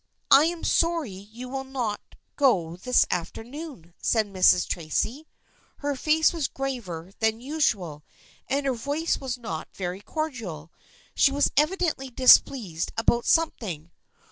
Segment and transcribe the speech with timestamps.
[0.31, 4.67] "I am sorry you will not go this afternoon," said Mrs.
[4.67, 5.27] Tracy.
[5.77, 8.03] Her face was graver than usual,
[8.47, 10.71] and her voice was not very cordial.
[11.13, 13.91] She was evi dently displeased about something.